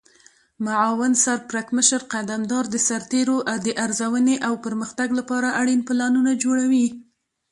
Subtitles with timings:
[0.65, 6.87] معاون سرپرکمشر قدمدار د سرتیرو د ارزونې او پرمختګ لپاره اړین پلانونه جوړوي.